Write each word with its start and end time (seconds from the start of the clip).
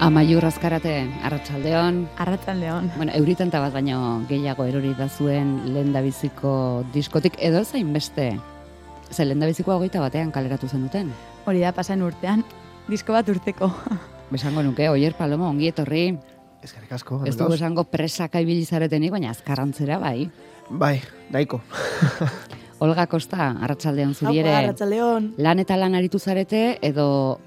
Amaiur 0.00 0.44
azkarate, 0.44 1.08
arratsaldeon. 1.22 2.08
Arratsaldeon. 2.18 2.90
Bueno, 2.96 3.12
euritenta 3.14 3.60
bat 3.62 3.72
baino 3.72 4.24
gehiago 4.28 4.66
erori 4.66 4.90
da 4.98 5.06
zuen 5.08 5.54
lendabiziko 5.74 6.84
diskotik 6.92 7.36
edo 7.38 7.62
zain 7.64 7.92
beste. 7.94 8.32
Ze 9.10 9.24
lendabiziko 9.24 9.76
hogeita 9.76 10.00
batean 10.02 10.32
kaleratu 10.34 10.68
zenuten. 10.68 11.12
Hori 11.46 11.62
da 11.62 11.72
pasan 11.72 12.02
urtean, 12.02 12.42
disko 12.88 13.14
bat 13.14 13.28
urteko. 13.28 13.70
Besango 14.34 14.64
nuke, 14.66 14.88
oier 14.90 15.14
palomo, 15.14 15.48
ongi 15.48 15.70
etorri. 15.70 16.08
Eskerrik 16.64 16.92
asko. 16.96 17.22
Ez 17.28 17.36
dugu 17.38 17.54
esango 17.54 17.84
presaka 17.84 18.42
ibilizaretenik, 18.42 19.12
baina 19.14 19.30
azkarrantzera 19.30 20.00
bai. 20.02 20.28
Bai, 20.70 20.98
daiko. 21.30 21.60
Olga 22.84 23.06
Kosta, 23.06 23.52
arratsaldeon 23.62 24.14
zuri 24.14 24.40
ere. 24.42 24.52
Arratsaldeon. 24.58 25.34
Lan 25.38 25.62
eta 25.62 25.76
lan 25.78 25.94
aritu 25.94 26.18
zarete, 26.18 26.78
edo 26.82 27.38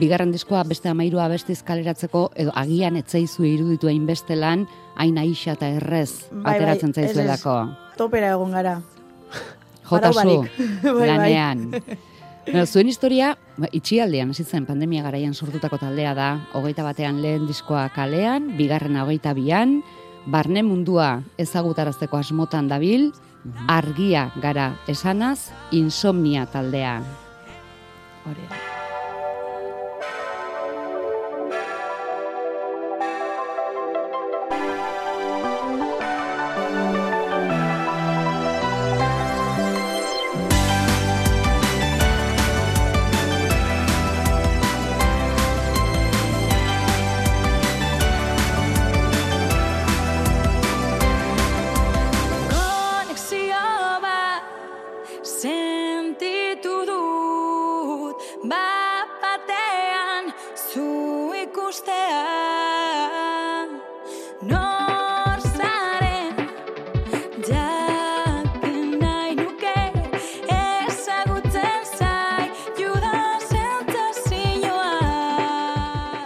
bigarren 0.00 0.32
diskoa 0.32 0.62
beste 0.68 0.90
amairua 0.90 1.28
beste 1.28 1.56
kaleratzeko 1.64 2.28
edo 2.36 2.52
agian 2.54 2.96
etzaizu 3.00 3.46
iruditu 3.48 3.88
hainbeste 3.90 4.36
lan, 4.36 4.66
hain 4.96 5.18
aixa 5.18 5.54
eta 5.56 5.68
errez 5.78 6.28
Bai, 6.30 6.42
bai, 6.42 6.54
ateratzen 6.56 6.94
ez, 6.94 6.98
ez. 6.98 7.10
zaizuelako. 7.10 7.56
Topera 7.98 8.34
egon 8.36 8.54
gara. 8.54 8.78
Jotasu, 9.88 10.14
barik. 10.18 10.50
Bai, 10.84 10.92
bai. 10.92 11.08
lanean. 11.08 11.66
Bueno, 12.48 12.64
zuen 12.66 12.88
historia, 12.88 13.34
ba, 13.60 13.68
itxialdean, 13.72 14.30
hasi 14.32 14.44
zen 14.44 14.64
pandemia 14.64 15.02
garaian 15.04 15.34
sortutako 15.34 15.76
taldea 15.82 16.14
da, 16.16 16.28
hogeita 16.56 16.84
batean 16.86 17.20
lehen 17.20 17.44
diskoa 17.48 17.88
kalean, 17.92 18.54
bigarrena 18.56 19.04
hogeita 19.04 19.34
bian, 19.36 19.82
barne 20.24 20.62
mundua 20.64 21.10
ezagutarazteko 21.36 22.16
asmotan 22.16 22.70
dabil, 22.72 23.10
argia 23.68 24.30
gara 24.40 24.70
esanaz, 24.88 25.50
insomnia 25.72 26.46
taldea. 26.48 26.98
Hori 28.24 28.67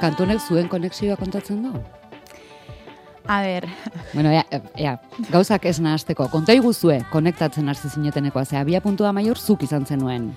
Kantunek 0.02 0.40
zuen 0.42 0.66
konexioa 0.68 1.14
kontatzen 1.16 1.60
du? 1.62 1.70
A 3.30 3.36
ber, 3.44 3.68
Bueno, 4.12 4.32
ea, 4.34 4.42
ea, 4.76 4.96
gauzak 5.30 5.64
ez 5.70 5.78
nahazteko, 5.80 6.26
konta 6.28 6.52
iguzue, 6.58 6.98
konektatzen 7.12 7.68
hasi 7.70 7.88
zinetenekoa, 7.88 8.44
ze 8.44 8.58
abia 8.58 8.80
puntua 8.82 9.12
maior 9.12 9.38
zuk 9.38 9.62
izan 9.62 9.86
zenuen. 9.86 10.32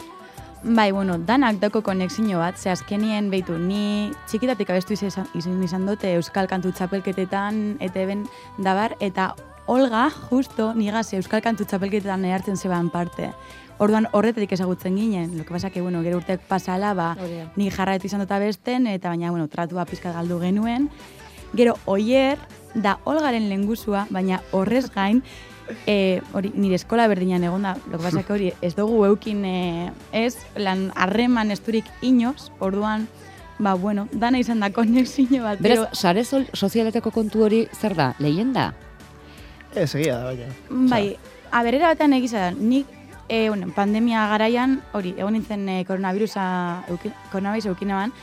Bai, 0.65 0.91
bueno, 0.91 1.17
danak 1.19 1.59
dauko 1.61 1.81
konexio 1.85 2.39
bat, 2.39 2.57
ze 2.57 2.71
azkenien 2.71 3.29
behitu, 3.29 3.57
ni 3.59 4.11
txikitatik 4.27 4.69
abestu 4.73 4.93
izan, 4.93 5.27
izan, 5.37 5.61
izan 5.63 5.85
dute 5.85 6.15
Euskal 6.17 6.47
Kantu 6.49 6.71
Txapelketetan, 6.73 7.77
eta 7.79 8.01
eben 8.01 8.25
dabar, 8.57 8.95
eta 8.99 9.35
Olga, 9.67 10.09
justo, 10.29 10.73
nigaz 10.73 11.13
Euskal 11.13 11.43
Kantu 11.45 11.65
Txapelketetan 11.65 12.25
hartzen 12.25 12.57
zeban 12.57 12.89
parte. 12.89 13.31
Orduan 13.77 14.07
horretetik 14.11 14.53
ezagutzen 14.55 14.95
ginen, 14.95 15.37
lo 15.37 15.43
que 15.43 15.53
pasa 15.53 15.69
que, 15.69 15.81
bueno, 15.81 16.01
gero 16.01 16.17
urteak 16.17 16.41
pasala, 16.47 16.93
ba, 16.93 17.15
Hori 17.21 17.41
da. 17.43 17.51
ni 17.55 17.69
jarraitu 17.69 18.07
izan 18.07 18.23
dut 18.23 18.31
abesten, 18.31 18.87
eta 18.87 19.09
baina, 19.09 19.29
bueno, 19.29 19.47
tratua 19.47 19.85
pizkat 19.85 20.15
galdu 20.15 20.39
genuen. 20.39 20.89
Gero, 21.53 21.77
oier, 21.85 22.39
da 22.73 22.97
Olgaren 23.05 23.49
lengusua, 23.49 24.07
baina 24.09 24.41
horrez 24.51 24.89
gain, 24.89 25.21
e, 25.87 26.21
hori, 26.33 26.51
nire 26.55 26.75
eskola 26.75 27.07
berdinan 27.07 27.43
egon 27.43 27.63
da, 27.63 27.75
lo 27.91 27.97
que 27.97 28.03
pasa 28.03 28.23
que 28.23 28.33
hori, 28.33 28.53
ez 28.61 28.75
dugu 28.75 29.05
eukin, 29.05 29.45
e, 29.45 29.91
ez, 30.11 30.37
lan 30.55 30.91
harreman 30.95 31.51
esturik 31.51 31.85
inoz, 32.01 32.51
orduan, 32.59 33.07
ba, 33.59 33.73
bueno, 33.73 34.07
dana 34.11 34.39
izan 34.39 34.59
da 34.59 34.71
konexio 34.73 35.43
bat. 35.43 35.61
Beraz, 35.63 35.89
sare 35.93 36.23
sol- 36.23 36.49
sozialeteko 36.53 37.11
kontu 37.11 37.45
hori 37.45 37.67
zer 37.73 37.95
da, 37.95 38.13
lehenda? 38.19 38.73
Ez, 39.73 39.93
egia 39.95 40.19
da, 40.19 40.31
baina. 40.31 40.51
Bai, 40.91 41.17
a 41.51 41.63
berera 41.63 41.93
batean 41.93 42.13
egiza 42.13 42.47
da, 42.47 42.51
nik 42.51 42.87
e, 43.27 43.47
bueno, 43.49 43.71
pandemia 43.75 44.27
garaian, 44.29 44.81
hori, 44.93 45.15
egon 45.17 45.33
nintzen 45.33 45.67
e, 45.69 45.83
koronavirusa, 45.87 46.45
euki, 46.93 47.11
koronavirus 47.31 47.71
eukinean, 47.73 48.13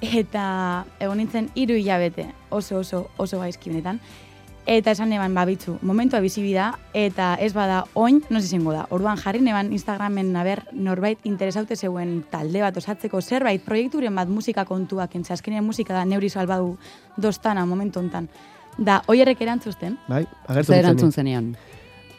eta 0.00 0.84
egon 0.98 1.20
nintzen 1.20 1.50
hiru 1.54 1.76
hilabete, 1.78 2.26
oso 2.50 2.80
oso 2.80 3.06
oso 3.18 3.38
gaizki 3.40 3.70
benetan. 3.70 4.00
Eta 4.70 4.92
esan 4.94 5.10
eban 5.10 5.32
babitzu, 5.34 5.80
momentua 5.82 6.20
bizi 6.22 6.44
da, 6.54 6.68
eta 6.94 7.32
ez 7.42 7.50
bada 7.50 7.80
oin, 7.98 8.20
no 8.30 8.38
izango 8.38 8.70
da. 8.70 8.84
Orduan 8.94 9.18
jarri 9.18 9.40
neban 9.42 9.72
Instagramen 9.74 10.30
aber 10.38 10.62
norbait 10.70 11.18
interesaute 11.26 11.74
zeuen 11.74 12.22
talde 12.30 12.62
bat 12.62 12.78
osatzeko 12.78 13.18
zerbait 13.20 13.64
proiekturen 13.66 14.14
bat 14.14 14.28
musika 14.30 14.64
kontuak, 14.64 15.16
entza 15.18 15.34
azkenean 15.34 15.66
musika 15.66 15.94
da 15.94 16.04
neuri 16.04 16.30
salbadu 16.30 16.76
dostana 17.16 17.66
momentu 17.66 17.98
hontan. 17.98 18.28
Da, 18.78 19.02
oierrek 19.08 19.42
erantzuzten, 19.42 19.98
Bai, 20.06 20.22
agertu 20.46 20.78
erantzun 20.78 21.10
ni. 21.10 21.18
zenion? 21.18 21.56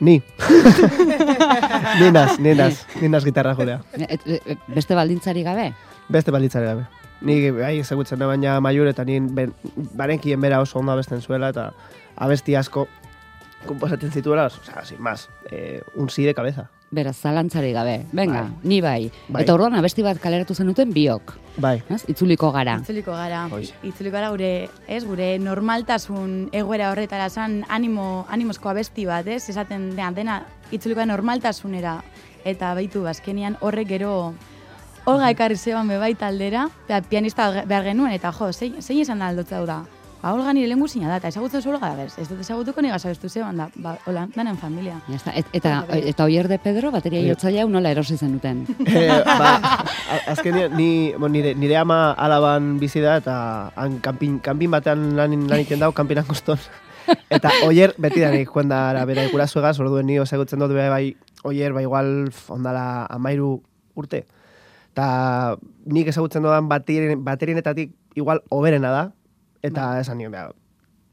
Ni. 0.02 0.22
ninaz, 2.04 2.38
ninaz, 2.38 2.74
ninaz 3.00 3.24
gitarra 3.24 3.56
jolea. 3.56 3.80
Et, 3.96 4.20
et, 4.26 4.42
et, 4.46 4.68
beste 4.68 5.00
baldintzari 5.00 5.48
gabe? 5.48 5.72
Beste 6.10 6.36
balitzare 6.36 6.68
gabe. 6.68 7.01
Ni 7.22 7.52
bai 7.52 7.78
ezagutzen 7.80 8.20
da 8.20 8.28
baina 8.28 8.60
maior 8.62 8.88
eta 8.90 9.06
ni 9.06 9.20
ben, 9.20 9.54
barenkien 9.94 10.42
bera 10.42 10.62
oso 10.62 10.80
ondo 10.80 10.92
abesten 10.92 11.22
zuela 11.22 11.50
eta 11.54 11.72
abesti 12.16 12.56
asko 12.56 12.88
komposatzen 13.68 14.10
zituela, 14.12 14.48
osea, 14.48 14.84
sin 14.86 15.02
más, 15.02 15.30
eh, 15.52 15.84
un 15.96 16.10
sí 16.10 16.24
de 16.24 16.34
cabeza. 16.34 16.72
Beraz, 16.90 17.16
zalantzari 17.22 17.72
gabe. 17.72 18.06
Venga, 18.12 18.42
Bai. 18.42 18.52
ni 18.64 18.82
bai. 18.82 19.12
Bai. 19.30 19.44
Eta 19.44 19.54
orduan 19.54 19.76
abesti 19.76 20.02
bat 20.04 20.18
kaleratu 20.20 20.56
zenuten 20.56 20.90
biok. 20.92 21.36
Bai, 21.58 21.84
Ez? 21.90 22.04
Itzuliko 22.10 22.52
gara. 22.52 22.80
Itzuliko 22.82 23.12
gara, 23.12 23.46
Hoize. 23.48 23.74
itzuliko 23.84 24.16
gara 24.18 24.30
gure, 24.32 24.70
ez, 24.88 25.06
gure 25.06 25.38
normaltasun 25.40 26.50
egoera 26.52 26.90
horretara 26.92 27.30
zan 27.30 27.64
animo, 27.70 28.26
animosko 28.30 28.70
abesti 28.70 29.06
bat, 29.06 29.28
ez, 29.28 29.48
esaten 29.50 29.92
dena, 29.92 30.12
dena 30.12 30.46
itzuliko 30.72 31.06
normaltasunera, 31.06 32.02
eta 32.44 32.74
baitu 32.74 33.04
bazkenian 33.04 33.56
horrek 33.62 33.88
gero 33.88 34.34
Olga 35.06 35.32
ekarri 35.34 35.58
zeban 35.58 35.88
bebai 35.90 36.14
taldera, 36.16 36.68
eta 36.86 37.02
pianista 37.10 37.50
behar 37.66 37.88
genuen, 37.90 38.14
eta 38.14 38.32
jo, 38.38 38.52
zein, 38.54 38.78
zein 38.82 39.02
esan 39.02 39.20
da 39.20 39.32
aldotza 39.32 39.64
da? 39.66 39.80
Ba, 40.22 40.36
Olga 40.36 40.54
nire 40.54 40.68
lehen 40.70 41.08
da, 41.08 41.16
eta 41.18 41.30
ezagutzen 41.32 41.64
zu 41.64 41.72
Olga 41.72 41.90
da, 41.90 41.96
bez, 42.04 42.14
ez 42.22 42.28
dut 42.30 42.40
ezagutuko 42.40 42.82
nire 42.82 42.94
gazabestu 42.94 43.28
zeban 43.30 43.58
da, 43.58 43.70
ba, 43.76 43.96
hola, 44.06 44.28
danen 44.36 44.58
familia. 44.58 45.00
Ya 45.08 45.16
está. 45.16 45.32
Et, 45.34 45.46
eta, 45.54 45.86
eta 45.90 46.24
oier 46.26 46.48
de 46.48 46.60
Pedro, 46.60 46.92
bateria 46.92 47.20
Bai. 47.20 47.30
jotzaile 47.32 47.62
hau 47.64 47.70
nola 47.70 47.90
erosi 47.90 48.18
zenuten. 48.18 48.68
eh, 48.86 49.08
ba, 49.26 49.56
a- 50.12 50.20
azkenean, 50.36 50.78
ni, 50.78 51.14
bon, 51.18 51.32
nire, 51.32 51.56
nire 51.56 51.78
ama 51.78 52.12
alaban 52.14 52.78
bizi 52.80 53.02
da, 53.02 53.18
eta 53.18 53.72
han 53.76 53.98
kanpin, 54.00 54.38
kanpin 54.40 54.70
batean 54.70 55.16
lan, 55.18 55.34
lan 55.50 55.64
iten 55.66 55.82
dau, 55.82 55.92
kanpinan 55.92 56.30
koston. 56.30 56.62
Eta 57.34 57.50
oier, 57.66 57.96
beti 57.98 58.22
da 58.22 58.30
nik, 58.30 58.52
joan 58.54 58.70
da, 58.70 59.02
bera 59.10 59.24
ikurazuegaz, 59.26 59.80
orduen 59.82 60.06
ni 60.06 60.20
osegutzen 60.22 60.62
dut 60.62 60.72
bai, 60.78 61.16
oier, 61.50 61.74
bai 61.74 61.82
igual, 61.88 62.30
ondala 62.54 63.08
amairu 63.10 63.56
urte. 63.98 64.22
Eta 64.92 65.58
nik 65.88 66.10
ezagutzen 66.12 66.44
dudan 66.44 66.68
baterien, 66.68 67.24
baterienetatik 67.24 67.94
igual 68.20 68.42
oberena 68.52 68.92
da, 68.92 69.04
eta 69.64 69.94
esan 70.02 70.20
nio, 70.20 70.32
beha, 70.34 70.50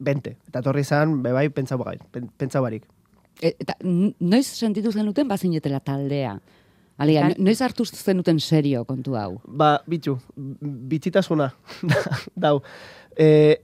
bente. 0.03 0.37
Eta 0.51 0.63
torri 0.67 0.83
izan, 0.83 1.21
be 1.23 1.33
bai, 1.33 1.49
pentsau, 1.55 1.79
bai, 1.79 1.99
pen- 2.11 2.31
pentsau 2.37 2.63
barik. 2.65 2.89
E, 3.39 3.55
eta 3.55 3.77
noiz 3.85 4.47
sentitu 4.51 4.91
zenuten 4.93 5.29
bazinetela 5.31 5.79
taldea? 5.81 6.39
Alia, 6.99 7.29
noiz 7.39 7.61
hartu 7.63 7.85
zenuten 7.87 8.41
serio 8.43 8.83
kontu 8.85 9.15
hau? 9.15 9.39
Ba, 9.47 9.77
bitxu, 9.87 10.17
bitxitasuna, 10.91 11.53
dau. 12.35 12.57
E, 13.15 13.63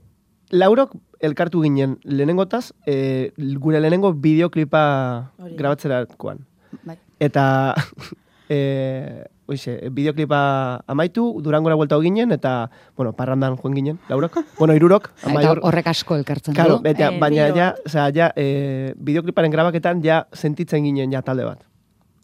laurok 0.55 0.95
elkartu 1.19 1.59
ginen 1.65 1.97
lehenengotaz, 2.07 2.69
e, 2.87 3.33
gure 3.59 3.81
lehenengo 3.83 4.13
bideoklipa 4.13 4.85
grabatzerakoan. 5.59 6.45
Bai. 6.87 6.95
Eta, 7.19 7.75
e, 8.49 9.27
oixe, 9.47 9.75
bideoklipa 9.93 10.39
amaitu, 10.87 11.25
durangora 11.41 11.75
buelta 11.75 11.99
ginen, 12.01 12.31
eta, 12.31 12.69
bueno, 12.97 13.13
parrandan 13.13 13.57
joan 13.61 13.75
ginen, 13.75 13.99
laurok. 14.09 14.39
bueno, 14.59 14.73
irurok, 14.73 15.11
Eta 15.21 15.29
amaior. 15.29 15.59
horrek 15.63 15.87
asko 15.87 16.15
elkartzen 16.15 16.55
Claro, 16.55 16.77
du. 16.79 16.83
betia, 16.83 17.11
Eh, 17.11 17.19
baina 17.19 17.45
tiro 17.45 17.57
ja, 17.57 17.75
osea, 17.85 18.09
ja, 18.15 18.31
e, 18.35 18.93
bideokliparen 18.97 19.51
grabaketan 19.51 20.01
ja 20.03 20.25
sentitzen 20.33 20.83
ginen 20.83 21.11
ja 21.13 21.21
talde 21.21 21.45
bat. 21.45 21.61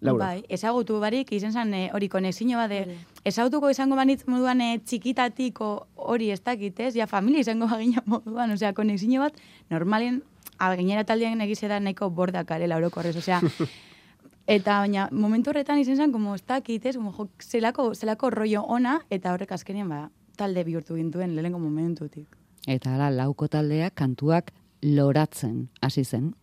Laura. 0.01 0.31
Bai, 0.31 0.43
ezagutu 0.49 0.95
barik, 0.99 1.29
izen 1.31 1.51
zen 1.53 1.73
eh, 1.77 1.91
hori 1.93 2.07
konexio 2.09 2.57
bat, 2.57 2.71
de, 2.73 2.97
ezagutuko 3.23 3.69
izango 3.69 3.95
banitz 3.95 4.23
moduan 4.25 4.59
eh, 4.65 4.79
txikitatiko 4.83 5.67
hori 6.09 6.31
ez 6.33 6.39
dakitez, 6.41 6.95
ja 6.97 7.05
familia 7.05 7.41
izango 7.45 7.67
bagina 7.69 8.01
moduan, 8.09 8.49
osea, 8.57 8.73
konexio 8.73 9.21
bat, 9.21 9.37
normalen, 9.69 10.23
a, 10.57 10.71
gainera 10.73 11.03
taldean 11.05 11.41
egize 11.45 11.67
da 11.69 11.77
nahiko 11.79 12.09
bordak 12.09 12.49
arela 12.49 12.77
orokorrez, 12.81 13.13
osea, 13.21 13.41
eta 14.51 14.79
baina 14.83 15.07
momentu 15.11 15.51
horretan 15.51 15.79
izan 15.79 15.97
zen, 15.97 16.11
como 16.11 16.35
ez 16.35 16.43
dakitez, 16.47 16.95
como 16.97 17.13
jo, 17.15 17.29
zelako, 17.39 17.93
zelako 17.95 18.29
rollo 18.29 18.63
ona, 18.63 18.99
eta 19.09 19.33
horrek 19.33 19.53
azkenean, 19.55 19.89
ba, 19.89 20.09
talde 20.37 20.63
bihurtu 20.67 20.97
gintuen 20.99 21.35
lehenengo 21.35 21.59
momentutik. 21.59 22.27
Eta 22.67 22.95
hala, 22.95 23.09
lauko 23.15 23.47
taldeak 23.47 23.95
kantuak 23.95 24.51
loratzen 24.81 25.69
hasi 25.81 26.03
zen. 26.03 26.33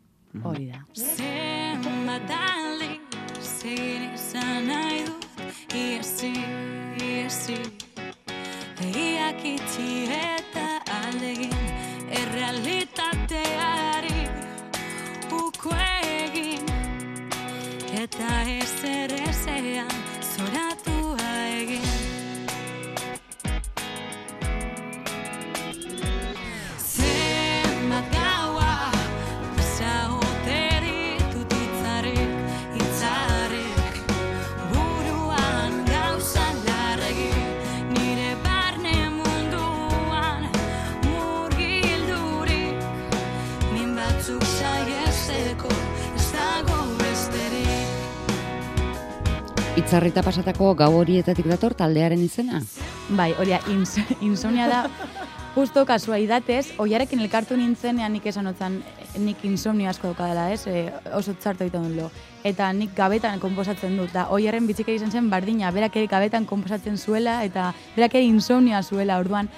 Hori 0.44 0.68
da. 0.72 0.84
Zenbat 0.94 2.32
aldi, 2.38 2.94
zein 3.42 4.08
izan 4.14 4.66
nahi 4.68 5.04
dut, 5.06 6.57
Itzarrita 49.78 50.24
pasatako 50.26 50.72
gau 50.74 50.88
horietatik 50.98 51.46
dator 51.46 51.74
taldearen 51.78 52.18
izena? 52.24 52.58
Bai, 53.14 53.28
hori 53.38 53.52
da, 53.54 53.60
ins, 53.70 53.92
insomnia 54.26 54.64
da, 54.66 54.80
justo 55.54 55.84
kasualidatez, 55.86 56.72
oiarekin 56.82 57.22
elkartu 57.22 57.54
nintzenean 57.56 58.10
nik 58.16 58.26
esan 58.26 58.50
otzan, 58.50 58.80
nik 59.22 59.44
insomnio 59.46 59.86
asko 59.90 60.10
daukadala, 60.10 60.48
ez, 60.50 60.64
e, 60.66 60.88
oso 61.14 61.36
txarto 61.38 61.62
egiten 61.62 61.86
dut 61.86 61.94
lo. 61.94 62.08
Eta 62.48 62.72
nik 62.74 62.96
gabetan 62.96 63.38
konposatzen 63.38 63.94
dut, 64.00 64.10
da 64.16 64.26
oiaren 64.34 64.66
bitzike 64.66 64.98
izan 64.98 65.14
zen 65.14 65.30
bardina, 65.30 65.70
berak 65.70 66.00
ere 66.00 66.10
gabetan 66.10 66.48
konposatzen 66.48 66.98
zuela, 66.98 67.38
eta 67.46 67.70
berak 67.94 68.18
ere 68.18 68.26
insomnioa 68.32 68.82
zuela, 68.82 69.20
orduan, 69.22 69.52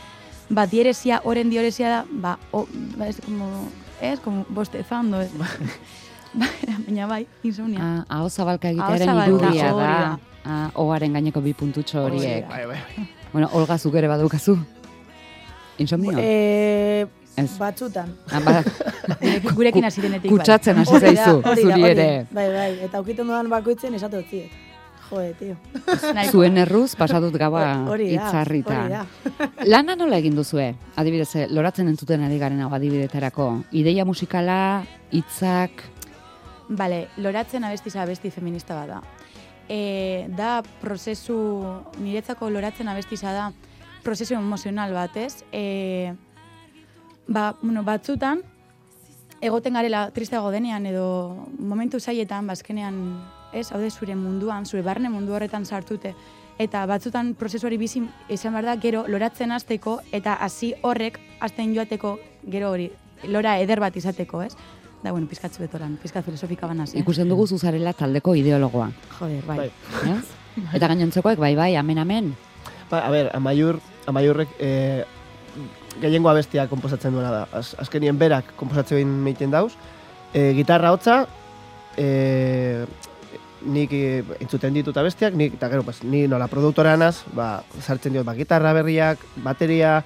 ba, 0.50 0.66
dierezia, 0.68 1.22
oren 1.24 1.48
dierezia 1.48 1.96
da, 1.96 2.04
ba, 2.10 2.36
o, 2.52 2.66
ba, 2.98 3.08
ez, 3.08 3.16
como, 3.24 3.70
ez, 4.02 4.18
como, 4.20 4.44
bostezando, 4.52 5.24
ez. 5.24 5.32
Ba, 6.34 6.46
baina 6.86 7.06
bai, 7.10 7.26
insomnia. 7.42 7.78
Ah, 7.82 8.04
aho 8.18 8.28
zabalka 8.30 8.70
egitearen 8.70 9.22
irudia 9.26 9.72
da. 9.74 10.18
Ah, 10.44 10.70
oharen 10.80 11.12
gaineko 11.12 11.40
bi 11.44 11.52
puntutxo 11.54 12.04
horiek. 12.06 12.46
Bai, 12.48 12.64
bai. 12.66 12.78
Bueno, 13.32 13.48
Olga 13.52 13.76
zuk 13.78 13.94
ere 13.94 14.08
badukazu. 14.08 14.56
Insomnio? 15.78 16.16
Eh, 16.20 17.06
Ez. 17.36 17.58
batzutan. 17.58 18.14
Ah, 18.30 18.40
ba, 18.44 18.62
Gurek- 19.20 19.54
Gurekin 19.54 19.84
hasi 19.84 20.00
denetik, 20.02 20.30
bai. 20.30 20.38
kutsatzen 20.38 20.78
hasi 20.82 20.98
zaizu, 21.00 21.40
zuri 21.56 21.84
ere. 21.90 22.08
Bai, 22.30 22.48
bai, 22.52 22.72
eta 22.86 22.98
aukiten 22.98 23.26
dudan 23.26 23.48
bakoitzen 23.50 23.94
esatu 23.94 24.20
utziet. 24.20 24.50
Joe, 25.10 25.32
tio. 25.34 25.56
Zuen 26.30 26.58
erruz 26.62 26.94
pasatut 26.94 27.34
da, 27.34 27.48
itzarrita. 27.98 29.04
Lana 29.66 29.96
nola 29.96 30.18
egin 30.22 30.36
duzue? 30.38 30.68
Adibidez, 30.96 31.48
loratzen 31.50 31.88
entzuten 31.90 32.22
ari 32.22 32.38
garen 32.38 32.60
hau 32.62 32.70
adibidetarako. 32.74 33.64
Ideia 33.72 34.04
musikala, 34.04 34.84
hitzak, 35.10 35.82
Bale, 36.70 37.08
loratzen 37.16 37.64
abesti 37.64 37.90
abesti 37.98 38.30
feminista 38.30 38.76
bada. 38.78 39.02
E, 39.68 40.28
da 40.30 40.62
prozesu, 40.80 41.36
niretzako 41.98 42.50
loratzen 42.50 42.88
abestiza 42.88 43.32
da 43.34 43.50
prozesu 44.04 44.34
emozional 44.34 44.94
batez. 44.94 45.42
E, 45.50 46.14
ba, 47.26 47.56
bueno, 47.60 47.82
batzutan, 47.82 48.44
egoten 49.40 49.74
garela 49.74 50.10
tristeago 50.14 50.50
denean 50.54 50.86
edo 50.86 51.48
momentu 51.58 51.98
zaietan, 51.98 52.46
bazkenean, 52.46 53.02
ez, 53.52 53.72
haude 53.72 53.90
zure 53.90 54.14
munduan, 54.14 54.66
zure 54.66 54.82
barne 54.86 55.10
mundu 55.10 55.34
horretan 55.34 55.66
sartute, 55.66 56.14
eta 56.60 56.84
batzutan 56.86 57.34
prozesuari 57.34 57.78
bizi 57.80 58.04
izan 58.28 58.54
behar 58.54 58.68
da, 58.68 58.76
gero 58.76 59.06
loratzen 59.08 59.50
hasteko 59.50 60.00
eta 60.12 60.34
hasi 60.44 60.74
horrek 60.82 61.18
hasten 61.40 61.74
joateko 61.74 62.18
gero 62.46 62.70
hori, 62.70 62.90
lora 63.24 63.58
eder 63.58 63.80
bat 63.80 63.96
izateko, 63.96 64.42
ez? 64.44 64.54
Da, 65.02 65.12
bueno, 65.12 65.26
pizkatzu 65.30 65.62
betoran, 65.62 65.94
pizkat 66.02 66.26
filosofika 66.26 66.68
banaz, 66.68 66.90
eh? 66.92 67.00
ikusten 67.00 67.28
dugu 67.30 67.46
zuzarela 67.48 67.94
taldeko 67.96 68.34
ideologoa. 68.36 68.90
Joder, 69.16 69.46
bai. 69.46 69.56
Bai. 69.62 69.70
Ez? 70.12 70.66
Eta 70.76 70.90
gainontzekoek, 70.92 71.40
bai, 71.40 71.54
bai, 71.56 71.70
amen, 71.80 72.02
amen. 72.02 72.34
Ba, 72.90 73.00
a 73.06 73.10
ber, 73.12 73.30
amaiur, 73.32 73.78
amaiurrek 74.10 74.52
e, 74.60 74.70
gehiengo 76.02 76.28
abestia 76.28 76.66
komposatzen 76.68 77.16
duena 77.16 77.30
da. 77.32 77.46
Az, 77.56 77.72
azkenien 77.80 78.18
berak 78.20 78.52
komposatzen 78.60 79.08
meiten 79.24 79.54
dauz. 79.54 79.72
E, 80.34 80.50
gitarra 80.58 80.92
hotza, 80.92 81.22
e, 81.96 82.84
nik 83.64 83.96
e, 83.96 84.20
entzuten 84.36 84.76
ditut 84.76 85.00
abestiak, 85.00 85.32
nik, 85.32 85.56
eta 85.56 85.72
gero, 85.72 85.86
pues, 85.86 86.02
ni 86.04 86.26
nola 86.28 86.50
produktora 86.52 86.98
naz, 87.00 87.22
ba, 87.32 87.62
sartzen 87.80 88.18
diot, 88.18 88.28
ba, 88.28 88.36
gitarra 88.36 88.74
berriak, 88.76 89.24
bateria, 89.44 90.02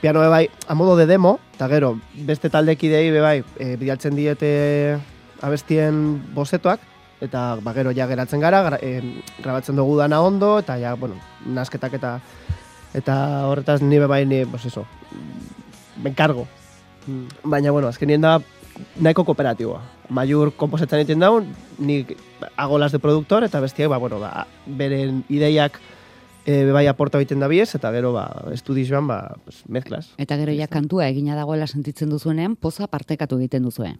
piano 0.00 0.20
bai, 0.30 0.50
a 0.66 0.74
modo 0.74 0.96
de 0.96 1.06
demo, 1.06 1.38
eta 1.54 1.68
gero, 1.68 1.98
beste 2.14 2.50
taldekidei 2.50 3.10
be 3.10 3.20
bai, 3.20 3.44
e, 3.58 3.76
bidaltzen 3.76 4.14
diete 4.14 4.98
abestien 5.42 6.22
bosetoak, 6.34 6.80
eta 7.20 7.58
ba, 7.62 7.74
gero 7.74 7.90
ja 7.94 8.06
geratzen 8.06 8.40
gara, 8.40 8.62
gra, 8.62 8.78
em, 8.82 9.18
grabatzen 9.42 9.76
dugu 9.76 9.96
dana 9.98 10.20
ondo, 10.22 10.58
eta 10.62 10.78
ja, 10.78 10.94
bueno, 10.94 11.18
nasketak 11.46 11.98
eta 11.98 12.20
eta 12.94 13.46
horretaz 13.48 13.82
ni 13.82 13.98
bai, 13.98 14.24
ni, 14.26 14.44
pues 14.44 14.64
eso, 14.66 14.86
me 16.02 16.10
encargo. 16.10 16.46
Baina, 17.42 17.70
bueno, 17.70 17.88
azkenien 17.88 18.20
da 18.20 18.38
nahiko 19.00 19.24
kooperatiboa. 19.24 19.82
Maiur 20.14 20.52
komposetzen 20.56 21.02
egiten 21.02 21.20
daun, 21.20 21.50
nik 21.78 22.14
hago 22.56 22.78
las 22.78 22.92
de 22.92 22.98
productor, 22.98 23.44
eta 23.44 23.60
bestiak, 23.60 23.90
ba, 23.90 23.98
bueno, 23.98 24.20
ba, 24.20 24.46
beren 24.66 25.24
ideiak 25.28 25.80
e, 26.48 26.72
bai 26.72 26.86
aporta 26.88 27.20
egiten 27.20 27.42
da 27.44 27.48
biez, 27.50 27.68
eta 27.76 27.90
gero, 27.92 28.14
ba, 28.16 28.24
estudizioan, 28.54 29.08
ba, 29.10 29.18
pues, 29.44 29.60
mezklas. 29.68 30.12
Eta 30.20 30.38
gero 30.40 30.54
ja 30.56 30.68
kantua 30.70 31.08
egina 31.12 31.36
dagoela 31.36 31.68
sentitzen 31.68 32.08
duzuenean, 32.08 32.56
poza 32.56 32.88
partekatu 32.88 33.38
egiten 33.42 33.68
duzue. 33.68 33.92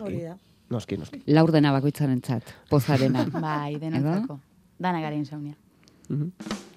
Hori 0.00 0.20
da. 0.26 0.36
Noski, 0.74 0.98
noski. 1.00 1.22
Laurdena 1.30 1.72
bakoitzaren 1.72 2.20
txat, 2.24 2.52
pozarena. 2.70 3.24
Bai, 3.46 3.76
denontzako. 3.80 4.38
Dana 4.78 5.00
gara 5.00 5.16
insomnia. 5.16 5.56
Mhm. 6.08 6.32
Hitz 6.34 6.73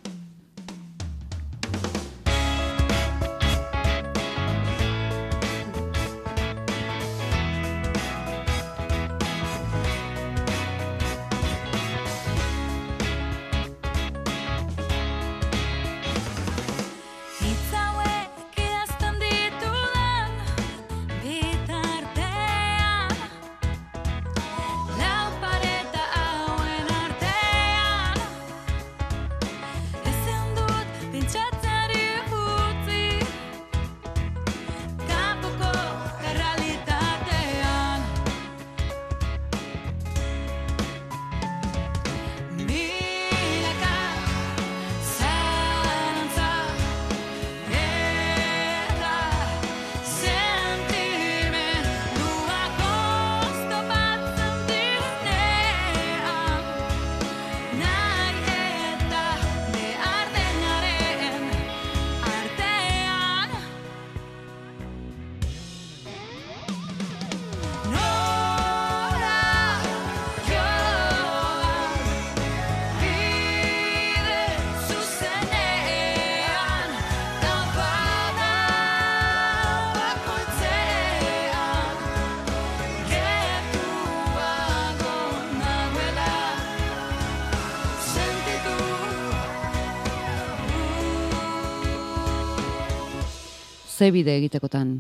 ze 93.98 94.12
bide 94.12 94.36
egitekotan 94.38 95.00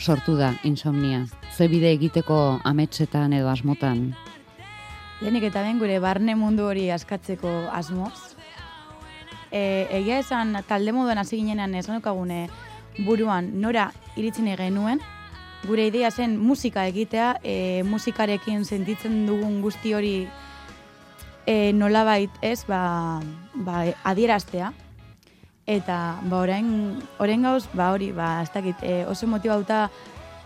sortu 0.00 0.36
da 0.38 0.54
insomnia? 0.64 1.26
Ze 1.52 1.66
bide 1.68 1.90
egiteko 1.92 2.58
ametsetan 2.64 3.34
edo 3.36 3.50
asmotan? 3.52 4.14
Lehenik 5.20 5.44
eta 5.50 5.60
ben 5.66 5.80
gure 5.82 5.98
barne 6.00 6.36
mundu 6.38 6.64
hori 6.64 6.86
askatzeko 6.94 7.50
asmoz. 7.74 8.14
E, 9.52 9.60
egia 10.00 10.22
esan 10.22 10.56
talde 10.68 10.94
moduan 10.96 11.20
hasi 11.20 11.36
ginenan 11.36 11.74
ez 11.74 11.84
genukagune 11.86 12.46
buruan 13.04 13.52
nora 13.60 13.90
iritzen 14.16 14.48
genuen, 14.56 15.00
gure 15.66 15.86
idea 15.86 16.10
zen 16.10 16.38
musika 16.38 16.86
egitea, 16.86 17.34
e, 17.44 17.82
musikarekin 17.84 18.64
sentitzen 18.64 19.26
dugun 19.26 19.60
guzti 19.60 19.92
hori 19.92 20.28
e, 21.44 21.72
nolabait 21.72 22.30
ez, 22.40 22.64
ba, 22.64 23.20
ba, 23.54 23.84
adieraztea. 24.04 24.72
Eta 25.68 26.18
ba, 26.24 26.38
orain, 26.40 26.68
orain 27.20 27.42
gauz, 27.44 27.66
ba, 27.76 27.92
hori, 27.92 28.12
ba, 28.16 28.38
ez 28.42 28.52
dakit, 28.54 28.80
e, 28.80 29.02
oso 29.04 29.28
motibauta 29.28 29.90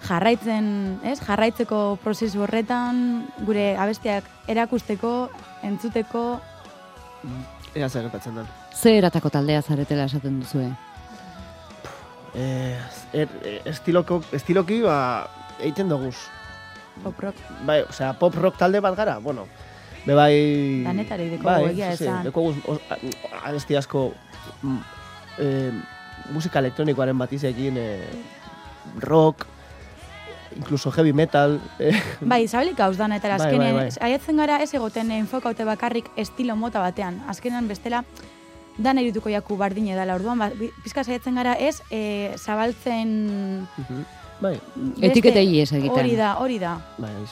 jarraitzen, 0.03 0.99
ez, 1.07 1.21
jarraitzeko 1.23 2.01
prozesu 2.03 2.43
horretan, 2.43 3.23
gure 3.47 3.77
abestiak 3.79 4.27
erakusteko, 4.51 5.31
entzuteko, 5.63 6.25
Ea 7.75 7.89
zer 7.89 8.03
gertatzen 8.05 8.35
den. 8.37 8.49
Ze 8.75 8.97
eratako 8.99 9.31
taldea 9.33 9.63
zaretela 9.63 10.05
esaten 10.11 10.41
duzue? 10.43 10.67
Eh, 12.35 12.79
er, 13.13 13.29
eh, 13.45 13.61
estiloko, 13.69 14.23
estiloki, 14.33 14.83
ba, 14.85 15.29
egiten 15.61 15.89
doguz. 15.89 16.17
pop 17.03 17.19
rock. 17.21 17.37
Bai, 17.65 17.81
osea, 17.89 18.13
pop 18.19 18.35
rock 18.35 18.59
talde 18.59 18.81
bat 18.81 18.95
gara, 18.95 19.19
bueno, 19.19 19.47
be 20.05 20.15
bai... 20.15 20.35
Danetara 20.85 21.25
ideko 21.25 21.45
bai, 21.45 21.71
egia 21.71 21.97
sí, 21.97 22.05
esan. 22.05 22.27
Deko 22.27 22.43
guz, 22.43 22.57
asko 23.79 24.13
eh, 25.39 25.73
musika 26.31 26.59
elektronikoaren 26.59 27.19
batizekin, 27.19 27.77
eh, 27.77 28.09
rock, 29.01 29.47
incluso 30.57 30.91
heavy 30.93 31.13
metal, 31.13 31.61
eh, 31.79 31.97
Bai, 32.21 32.47
zabalik 32.49 32.79
hauz 32.81 32.97
danetara, 32.97 33.39
Bai, 33.39 33.47
azkenen, 33.47 33.75
bai, 33.75 33.89
bai. 33.89 34.09
aiatzen 34.11 34.37
gara 34.37 34.61
ez 34.63 34.73
egoten 34.75 35.11
enfokaute 35.11 35.65
bakarrik 35.65 36.11
estilo 36.17 36.57
mota 36.57 36.81
batean. 36.81 37.23
Azkenan 37.29 37.69
bestela, 37.69 38.05
dan 38.79 38.99
irituko 38.99 39.29
jaku 39.33 39.57
bardine 39.57 39.95
dela 39.97 40.15
orduan, 40.15 40.39
ba, 40.39 40.51
pizka 40.85 41.05
saiatzen 41.05 41.35
gara 41.35 41.55
ez, 41.55 41.83
e, 41.91 42.33
zabaltzen... 42.37 43.67
bai, 44.41 44.59
beste- 44.75 45.07
Etiketei 45.11 45.61
ez 45.61 45.73
egiten. 45.73 45.93
Hori 45.99 46.17
da, 46.17 46.35
hori 46.39 46.59
da, 46.59 46.77
bai, 46.99 47.11
bai, 47.13 47.27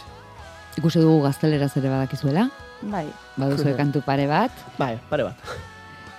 Ikusi 0.79 1.01
dugu 1.03 1.23
gazteleraz 1.25 1.73
ere 1.77 1.89
badakizuela, 1.91 2.49
bai. 2.83 3.07
baduzue 3.37 3.75
kantu 3.77 4.01
pare 4.07 4.27
bat. 4.31 4.53
bai, 4.79 4.99
pare 5.11 5.25
bat. 5.25 5.37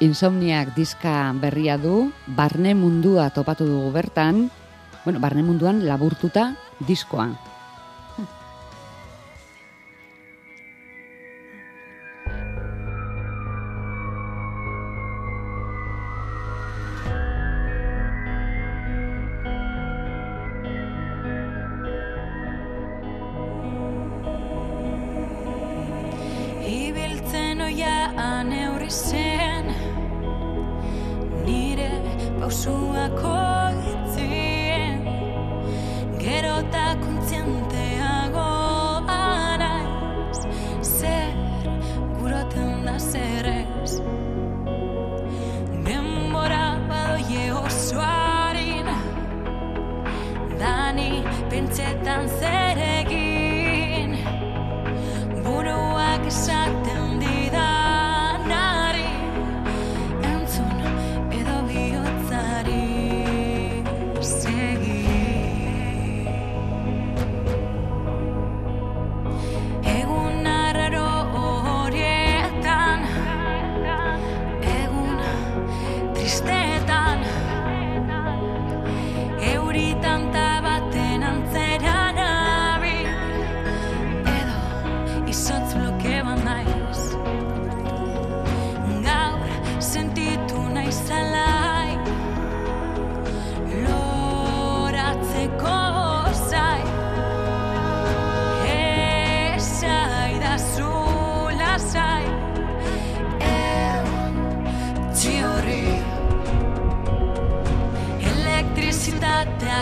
Insomniak 0.01 0.73
diska 0.73 1.29
berria 1.37 1.75
du, 1.77 2.09
barne 2.25 2.73
mundua 2.73 3.29
topatu 3.29 3.67
dugu 3.69 3.91
bertan, 3.93 4.47
bueno, 5.05 5.21
barne 5.21 5.45
munduan 5.45 5.85
laburtuta 5.85 6.55
diskoa. 6.87 7.50
Pausuak 32.51 33.21
oitzien 33.23 34.97
Gero 36.19 36.57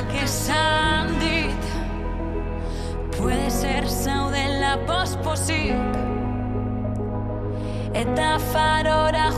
que 0.08 0.28
s'han 0.28 1.20
dit 1.20 1.64
Puede 3.18 3.50
ser 3.50 3.88
sau 3.88 4.30
de 4.32 4.48
la 4.60 4.78
post-posip 4.86 5.76
Eta 7.94 8.40
farora 8.40 9.29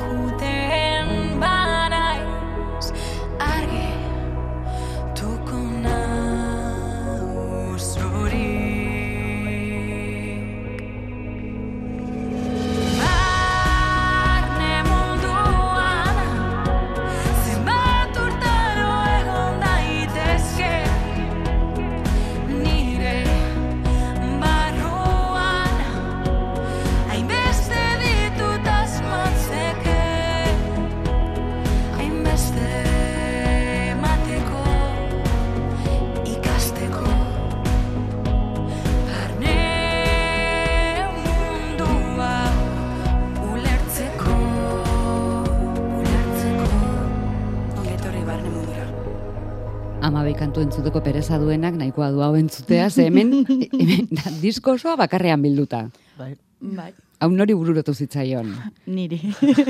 Amabi 50.02 50.34
kantu 50.34 50.62
entzuteko 50.66 51.02
pereza 51.06 51.38
duenak 51.38 51.76
nahikoa 51.78 52.10
du 52.12 52.22
hau 52.26 52.34
entzutea, 52.36 52.90
ze 52.90 53.06
hemen, 53.06 53.32
hemen 53.46 54.08
da, 54.10 54.32
disko 54.42 54.74
osoa 54.78 54.96
bakarrean 54.98 55.42
bilduta. 55.42 55.84
Bai. 56.18 56.34
Bai, 56.62 56.92
Hau 57.22 57.30
nori 57.30 57.54
bururotu 57.54 57.94
zitzaion. 57.94 58.50
niri. 58.90 59.20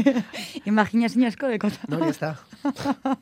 Imaginazio 0.71 1.27
asko 1.27 1.49
dekota. 1.51 1.83
No, 1.91 1.99
ez 2.07 2.17
da. 2.19 2.35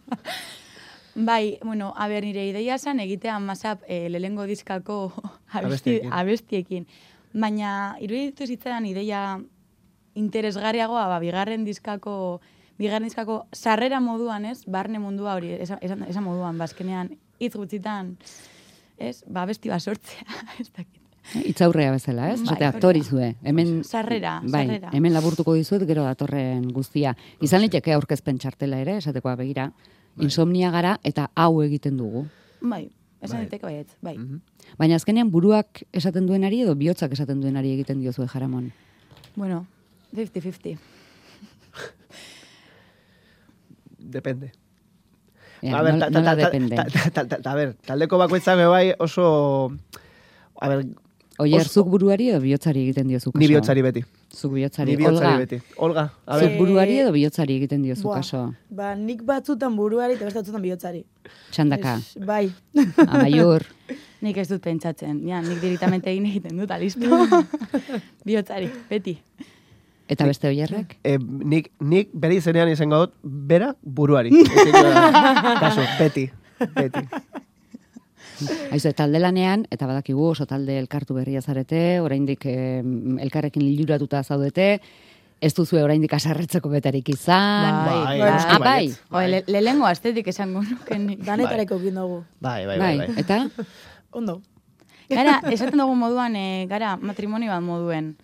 Bai, 1.16 1.58
bueno, 1.66 1.94
a 1.98 2.08
ber, 2.08 2.24
nire 2.24 2.46
ideia 2.48 2.78
zen 2.78 3.00
egitea 3.02 3.40
masap 3.40 3.82
e, 3.88 4.08
lehengo 4.10 4.46
diskako 4.46 5.12
abesti, 5.52 5.98
Abestiekin. 6.02 6.14
abestiekin. 6.14 6.86
Baina, 7.34 7.72
iruditu 8.02 8.46
zitzaidan 8.48 8.86
ideia 8.86 9.40
interesgarriagoa, 10.16 11.08
ba, 11.10 11.20
bigarren 11.20 11.66
diskako, 11.66 12.40
bigarren 12.80 13.08
diskako 13.10 13.42
sarrera 13.54 14.00
moduan, 14.00 14.46
ez? 14.50 14.64
Barne 14.68 15.00
mundua 15.00 15.36
hori, 15.36 15.52
esan, 15.60 15.80
esan, 15.86 16.06
esan 16.08 16.24
moduan, 16.26 16.58
bazkenean 16.58 17.12
hitz 17.40 17.54
gutxitan, 17.56 18.16
ez? 18.98 19.20
Ba, 19.28 19.44
abesti 19.44 19.70
bat 19.72 19.84
sortzea, 19.84 20.26
ez 20.62 20.70
dakit. 20.72 20.96
Itzaurrea 21.46 21.92
bezala, 21.94 22.32
ez? 22.34 22.40
Bai, 22.48 22.64
aktori 22.66 23.04
zue. 23.04 23.34
Hemen 23.46 23.84
Sarrera, 23.86 24.40
bai, 24.42 24.64
sarrera. 24.66 24.90
hemen 24.98 25.14
laburtuko 25.14 25.54
dizuet 25.54 25.84
gero 25.86 26.02
datorren 26.08 26.64
guztia. 26.74 27.12
Izan 27.46 27.62
liteke 27.62 27.94
aurkezpen 27.94 28.40
txartela 28.42 28.80
ere, 28.82 28.96
esatekoa 28.98 29.36
begira. 29.38 29.68
Insomnia 30.20 30.72
gara 30.74 30.96
eta 31.06 31.28
hau 31.36 31.62
egiten 31.62 32.00
dugu. 32.00 32.24
Bai, 32.62 32.88
esan 33.22 33.38
Bai. 33.38 33.44
diteke 33.46 33.68
baietz, 33.68 33.92
bai. 34.02 34.16
Baina 34.80 34.98
azkenean 34.98 35.30
buruak 35.32 35.84
esaten 35.94 36.26
duenari 36.28 36.64
edo 36.64 36.74
bihotzak 36.80 37.14
esaten 37.14 37.44
duenari 37.44 37.76
egiten 37.76 38.00
diozue 38.02 38.26
jaramon. 38.28 38.72
Bueno, 39.36 39.66
50-50. 40.16 40.78
Depende. 44.00 44.52
Ea, 45.62 45.76
a 45.76 45.82
ber, 45.84 45.94
nol- 45.94 46.00
ta- 46.00 46.10
ta- 46.12 46.24
ta- 46.24 46.50
ta- 46.50 46.86
ta- 46.88 47.12
ta- 47.14 47.26
ta- 47.28 47.42
ta- 47.44 47.52
a 47.52 47.56
ber, 47.56 47.74
taldeko 47.86 48.18
bakoitzak 48.18 48.56
be 48.58 48.66
bai 48.72 48.94
oso... 49.00 49.72
A 50.62 50.70
ber, 50.70 50.86
Oier, 51.40 51.62
oso- 51.62 51.72
zuk 51.80 51.88
buruari 51.92 52.30
edo 52.34 52.40
bihotzari 52.44 52.82
egiten 52.84 53.08
diozu 53.08 53.32
kaso? 53.32 53.40
ni 53.40 53.48
bihotzari 53.48 53.82
beti. 53.82 54.02
Zuk 54.36 54.52
bihotzari. 54.58 54.92
Ni 54.92 54.98
bihotzari 55.00 55.28
Olga, 55.28 55.38
beti. 55.40 55.60
Olga, 55.78 56.04
a 56.28 56.40
zuk 56.40 56.50
ber, 56.50 56.58
buruari 56.60 56.98
edo 57.00 57.12
bihotzari 57.16 57.56
egiten 57.60 57.82
diozu 57.84 58.04
Buah, 58.10 58.18
kaso? 58.20 58.42
Ba, 58.70 58.90
nik 58.96 59.22
batzutan 59.24 59.76
buruari 59.78 60.16
eta 60.18 60.26
beste 60.28 60.40
batzutan 60.42 60.62
bihotzari. 60.64 61.06
Txandaka, 61.52 61.96
Es- 62.00 62.18
Bai. 62.28 62.52
amaiur. 63.08 63.64
Nik 64.24 64.36
ez 64.36 64.50
dut 64.50 64.60
pentsatzen, 64.60 65.22
ja, 65.28 65.40
nik 65.42 65.62
direktamente 65.64 66.12
egin 66.12 66.26
egiten 66.28 66.58
dut, 66.60 66.72
alisto. 66.76 67.08
Bihotzari, 68.28 68.68
beti. 68.90 69.16
Eta 70.10 70.26
beste 70.26 70.50
oierrek? 70.50 70.98
e, 71.06 71.18
nik, 71.22 71.70
nik 71.80 72.10
bere 72.18 72.40
izenean 72.40 72.72
izango 72.72 73.04
dut, 73.04 73.14
bera 73.22 73.76
buruari. 73.84 74.32
Kasu, 75.62 75.86
beti. 76.00 76.26
Beti. 76.74 77.04
Aizu, 78.72 78.92
talde 78.98 79.20
lanean, 79.22 79.66
eta 79.70 79.86
badakigu 79.86 80.32
oso 80.32 80.48
talde 80.50 80.80
elkartu 80.80 81.14
berria 81.18 81.42
zarete, 81.42 82.00
oraindik 82.02 82.46
em, 82.50 83.20
elkarrekin 83.22 83.62
liluratuta 83.66 84.24
zaudete, 84.24 84.70
ez 85.40 85.52
duzue 85.56 85.84
oraindik 85.84 86.14
asarretzeko 86.16 86.72
betarik 86.72 87.12
izan. 87.14 87.84
Bai, 87.86 88.00
bai, 88.20 88.32
noski 88.34 88.56
ah, 88.56 88.60
bai. 88.60 88.70
baietz. 88.70 89.02
Oe, 89.12 89.28
le, 89.30 89.44
lehengo 89.60 89.88
astetik 89.88 90.32
esango 90.32 90.64
nuke 90.66 90.98
nik. 91.00 91.22
Danetareko 91.28 91.78
egin 91.80 92.00
dugu. 92.02 92.24
Bai, 92.42 92.64
bai, 92.68 92.80
bai. 92.80 92.96
bai. 93.04 93.10
Eta, 93.22 93.44
Ondo. 94.16 94.40
Gara, 95.10 95.40
esaten 95.52 95.80
dugu 95.80 95.96
moduan, 95.98 96.36
e, 96.36 96.66
gara, 96.70 96.96
matrimonio 96.98 97.54
bat 97.54 97.64
moduen. 97.66 98.16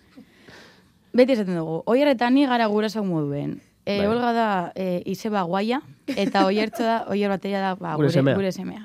Beti 1.16 1.32
esaten 1.32 1.56
dugu, 1.56 1.78
oier 1.88 2.08
eta 2.12 2.28
ni 2.30 2.44
gara 2.46 2.66
gurasak 2.68 3.04
moduen. 3.06 3.56
E, 3.86 3.98
Bai. 4.00 4.06
Olga 4.10 4.32
da 4.34 4.48
e, 4.74 5.00
izeba 5.06 5.42
guaia, 5.46 5.80
eta 6.10 6.42
oiertzo 6.48 6.82
da, 6.84 6.96
oier 7.12 7.30
bateria 7.30 7.60
da 7.62 7.74
ba, 7.78 7.94
Gure 7.96 8.08
gure, 8.08 8.12
semea. 8.18 8.34
gure 8.36 8.52
semea. 8.52 8.82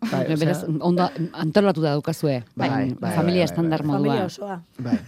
Bai, 0.00 0.24
osea, 0.26 0.36
beraz, 0.40 0.58
ondo 0.80 1.08
antolatuta 1.32 1.90
daukazue, 1.94 2.42
Bai, 2.54 2.68
bai, 2.70 2.84
bai, 3.00 3.14
familia 3.16 3.42
bai, 3.44 3.46
bai, 3.46 3.50
estandar 3.50 3.82
bai. 3.82 3.90
Familia 3.90 4.22
modua. 4.22 4.26
osoa. 4.26 4.62
bai, 4.78 4.98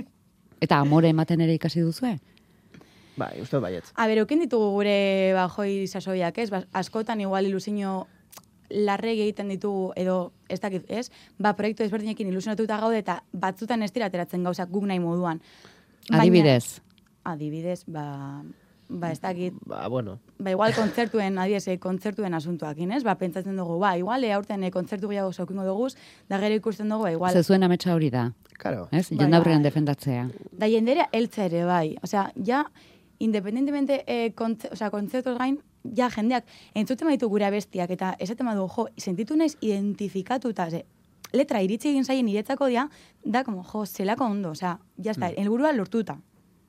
Eta 0.64 0.78
amore 0.80 1.08
ematen 1.12 1.40
ere 1.44 1.54
ikasi 1.54 1.80
duzue? 1.84 2.16
bai, 3.16 3.30
uste 3.40 3.58
baietz. 3.60 3.92
A 3.96 4.06
ber, 4.08 4.24
ditugu 4.26 4.72
gure 4.74 5.32
bajoi 5.36 5.86
sasoiak, 5.88 6.36
ez? 6.38 6.50
Ba, 6.50 6.64
askotan 6.72 7.20
igual 7.20 7.46
ilusino 7.46 8.06
larregi 8.70 9.22
egiten 9.22 9.48
ditugu, 9.48 9.92
edo 9.96 10.32
ez 10.48 10.60
dakit, 10.60 10.84
ez? 10.88 11.10
Ba, 11.38 11.54
proiektu 11.56 11.82
ezberdinekin 11.84 12.28
ilusionatuta 12.28 12.78
gaude 12.80 12.98
eta 12.98 13.22
batzutan 13.32 13.82
ez 13.82 13.92
dira 13.92 14.06
ateratzen 14.06 14.42
gauzak 14.44 14.70
guk 14.70 14.84
nahi 14.84 14.98
moduan. 15.00 15.40
Baina- 16.10 16.22
Adibidez. 16.22 16.80
Adibidez, 17.24 17.84
ba, 17.86 18.42
ba 18.88 19.10
ez 19.10 19.20
dakit, 19.20 19.54
Ba, 19.66 19.88
bueno. 19.88 20.20
ba 20.38 20.50
igual 20.50 20.72
kontzertuen, 20.74 21.38
adiez, 21.42 21.66
eh, 21.68 21.78
kontzertuen 21.78 22.34
asuntuakin, 22.34 22.92
ez? 22.92 23.02
Ba, 23.02 23.16
pentsatzen 23.18 23.56
dugu, 23.56 23.78
ba, 23.82 23.96
igual, 23.98 24.22
eh, 24.24 24.32
aurten 24.32 24.62
eh, 24.62 24.70
kontzertu 24.70 25.08
gehiago 25.08 25.32
saukingo 25.32 25.64
dugu, 25.66 25.88
da 26.28 26.38
gero 26.38 26.54
ikusten 26.54 26.88
dugu, 26.88 27.02
ba, 27.02 27.10
igual, 27.12 27.32
Ze 27.32 27.42
zuen 27.42 27.62
ametsa 27.66 27.94
hori 27.94 28.10
da, 28.10 28.32
Karo. 28.58 28.88
ez? 28.92 29.08
Bai, 29.10 29.18
Jendaurrean 29.24 29.58
bai. 29.62 29.70
defendatzea. 29.70 30.28
Da 30.52 30.68
jendera 30.68 31.08
eltza 31.12 31.44
ere 31.46 31.64
bai. 31.64 31.96
Osea, 32.02 32.30
ja, 32.46 32.64
independientemente 33.18 34.04
eh, 34.06 34.32
kontze, 34.34 34.68
osea, 34.72 34.90
kontzertos 34.90 35.36
gain, 35.38 35.58
ja 35.96 36.08
jendeak 36.10 36.44
entzuten 36.74 37.08
baditu 37.08 37.28
gure 37.28 37.46
abestiak 37.46 37.90
eta 37.90 38.14
esaten 38.18 38.46
badu, 38.46 38.66
jo, 38.76 38.86
sentitu 38.98 39.36
naiz 39.36 39.56
identifikatuta, 39.60 40.70
ze, 40.70 40.84
letra 41.32 41.60
iritsi 41.62 41.90
egin 41.90 42.04
zaien 42.04 42.26
niretzako 42.26 42.68
dia, 42.72 42.88
da, 43.24 43.44
como, 43.44 43.62
jo, 43.64 43.84
zelako 43.86 44.24
ondo, 44.24 44.50
osea, 44.56 44.78
ja 45.02 45.12
está, 45.12 45.28
helburua 45.28 45.72
lortuta. 45.76 46.18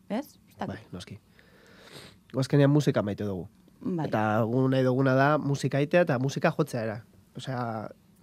Ez? 0.10 0.26
Ez 0.50 0.58
dakit. 0.58 0.74
Bai, 0.74 0.80
noski. 0.92 1.20
Guazkenean 2.34 2.72
musika 2.72 3.04
maite 3.04 3.26
dugu. 3.28 3.48
Bai. 3.82 4.08
Eta 4.08 4.24
gu 4.50 4.68
nahi 4.72 4.84
duguna 4.84 5.14
da 5.16 5.28
musika 5.38 5.80
itea 5.84 6.04
eta 6.08 6.18
musika 6.20 6.52
jotzea 6.52 6.84
era. 6.84 6.98
Osea, 7.38 7.62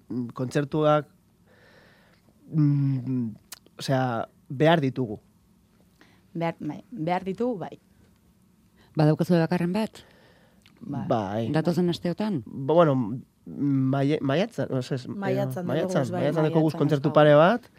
mm, 0.09 0.27
kontzertuak 0.35 1.09
mm, 2.51 3.29
osea, 3.79 4.27
behar 4.49 4.83
ditugu. 4.83 5.21
Behar, 6.35 6.57
bai, 6.59 6.83
behar 6.91 7.25
ditugu, 7.25 7.59
bai. 7.59 7.79
Badaukazu 8.95 9.39
bakarren 9.39 9.73
bat? 9.75 10.05
Bai. 10.85 11.07
Bai. 11.09 11.43
Datozen 11.53 11.89
asteotan? 11.89 12.43
Ba, 12.47 12.75
bueno, 12.75 12.95
maie, 13.47 14.19
maiatzan, 14.21 14.69
no, 14.71 14.79
ez, 14.81 15.07
Maiatzan 15.09 15.65
daukaguz, 15.67 16.11
bai, 16.11 16.21
maiatzan 16.21 16.43
maiatzan 16.45 16.79
kontzertu 16.79 17.09
dauzkagu. 17.09 17.15
pare 17.15 17.35
bat, 17.41 17.71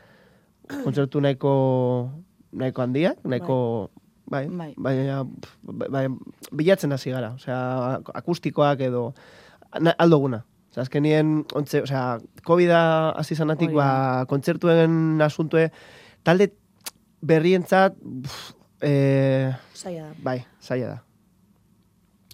kontzertu 0.84 1.22
nahiko, 1.22 1.54
nahiko 2.52 2.82
handiak, 2.82 3.22
nahiko, 3.24 3.58
bai, 4.26 4.48
Bai. 4.50 4.74
baina, 4.78 5.20
pf, 5.26 5.56
bai, 5.62 5.90
bai, 5.90 6.04
bilatzen 6.52 6.92
hasi 6.98 7.12
gara, 7.14 7.34
osea, 7.38 8.02
akustikoak 8.22 8.82
edo, 8.82 9.14
na, 9.80 9.94
aldoguna. 9.98 10.44
Osea, 10.72 10.82
azkenien, 10.88 11.46
ontze, 11.56 11.84
osea, 11.86 12.18
COVID-a 12.44 12.82
hasi 13.22 13.36
zanatik, 13.38 13.72
ba, 13.74 14.26
kontzertuen 14.28 15.22
asuntue, 15.22 15.70
talde 16.24 16.50
berrientzat, 17.22 17.96
pf, 18.02 18.54
eh, 18.82 19.54
Zaila 19.78 20.10
da. 20.10 20.16
bai, 20.24 20.40
zaila 20.62 20.88
da. 20.96 21.02